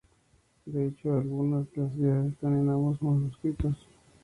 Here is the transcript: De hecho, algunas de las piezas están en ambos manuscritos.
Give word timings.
De 0.65 0.87
hecho, 0.87 1.13
algunas 1.13 1.71
de 1.73 1.83
las 1.83 1.91
piezas 1.91 2.27
están 2.33 2.53
en 2.59 2.69
ambos 2.69 2.99
manuscritos. 3.03 3.77